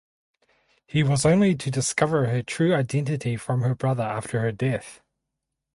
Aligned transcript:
He 0.87 1.03
was 1.03 1.27
only 1.27 1.53
to 1.53 1.69
discover 1.69 2.25
her 2.25 2.41
true 2.41 2.73
identity 2.73 3.37
from 3.37 3.61
her 3.61 3.75
brother 3.75 4.01
after 4.01 4.41
her 4.41 4.51
death. 4.51 4.99